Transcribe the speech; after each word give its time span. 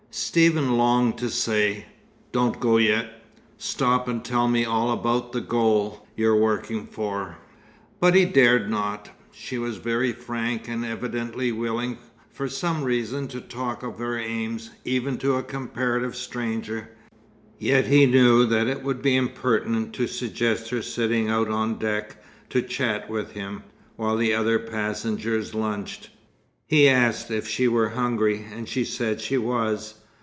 Stephen 0.13 0.75
longed 0.77 1.17
to 1.17 1.29
say, 1.29 1.85
"Don't 2.33 2.59
go 2.59 2.75
yet. 2.75 3.23
Stop 3.57 4.09
and 4.09 4.25
tell 4.25 4.49
me 4.49 4.65
all 4.65 4.91
about 4.91 5.31
the 5.31 5.39
'goal' 5.39 6.05
you're 6.17 6.35
working 6.35 6.85
for." 6.85 7.37
But 8.01 8.13
he 8.15 8.25
dared 8.25 8.69
not. 8.69 9.09
She 9.31 9.57
was 9.57 9.77
very 9.77 10.11
frank, 10.11 10.67
and 10.67 10.83
evidently 10.83 11.53
willing, 11.53 11.97
for 12.29 12.49
some 12.49 12.83
reason, 12.83 13.29
to 13.29 13.39
talk 13.39 13.83
of 13.83 13.99
her 13.99 14.17
aims, 14.19 14.71
even 14.83 15.17
to 15.19 15.35
a 15.35 15.43
comparative 15.43 16.17
stranger; 16.17 16.89
yet 17.57 17.87
he 17.87 18.05
knew 18.05 18.45
that 18.47 18.67
it 18.67 18.83
would 18.83 19.01
be 19.01 19.15
impertinent 19.15 19.93
to 19.93 20.07
suggest 20.07 20.71
her 20.71 20.81
sitting 20.81 21.29
out 21.29 21.47
on 21.47 21.79
deck 21.79 22.21
to 22.49 22.61
chat 22.61 23.09
with 23.09 23.31
him, 23.31 23.63
while 23.95 24.17
the 24.17 24.33
other 24.33 24.59
passengers 24.59 25.55
lunched. 25.55 26.09
He 26.67 26.89
asked 26.89 27.31
if 27.31 27.47
she 27.47 27.69
were 27.69 27.89
hungry, 27.89 28.43
and 28.51 28.67
she 28.67 28.83
said 28.83 29.21
she 29.21 29.37
was. 29.37 29.93